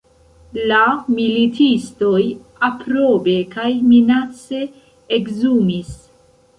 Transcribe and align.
La 0.69 0.79
militistoj 1.17 2.23
aprobe 2.71 3.37
kaj 3.55 3.69
minace 3.93 4.67
ekzumis. 5.23 5.99